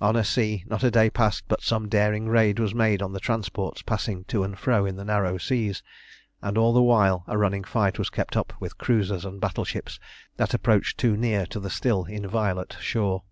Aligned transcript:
On 0.00 0.24
sea 0.24 0.64
not 0.68 0.82
a 0.82 0.90
day 0.90 1.10
passed 1.10 1.44
but 1.48 1.60
some 1.60 1.86
daring 1.86 2.30
raid 2.30 2.58
was 2.58 2.74
made 2.74 3.02
on 3.02 3.12
the 3.12 3.20
transports 3.20 3.82
passing 3.82 4.24
to 4.24 4.42
and 4.42 4.58
fro 4.58 4.86
in 4.86 4.96
the 4.96 5.04
narrow 5.04 5.36
seas, 5.36 5.82
and 6.40 6.56
all 6.56 6.72
the 6.72 6.80
while 6.80 7.24
a 7.26 7.36
running 7.36 7.62
fight 7.62 7.98
was 7.98 8.08
kept 8.08 8.38
up 8.38 8.54
with 8.58 8.78
cruisers 8.78 9.26
and 9.26 9.38
battleships 9.38 10.00
that 10.38 10.54
approached 10.54 10.96
too 10.96 11.14
near 11.14 11.44
to 11.44 11.60
the 11.60 11.68
still 11.68 12.04
inviolate 12.06 12.78
shore. 12.80 13.24